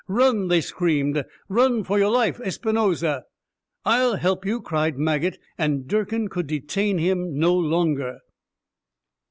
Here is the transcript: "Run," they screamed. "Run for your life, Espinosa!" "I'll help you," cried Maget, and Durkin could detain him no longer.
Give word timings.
"Run," 0.07 0.47
they 0.47 0.61
screamed. 0.61 1.23
"Run 1.47 1.83
for 1.83 1.99
your 1.99 2.09
life, 2.09 2.41
Espinosa!" 2.43 3.25
"I'll 3.85 4.15
help 4.15 4.47
you," 4.47 4.59
cried 4.59 4.97
Maget, 4.97 5.37
and 5.59 5.87
Durkin 5.87 6.27
could 6.27 6.47
detain 6.47 6.97
him 6.97 7.37
no 7.37 7.53
longer. 7.53 8.17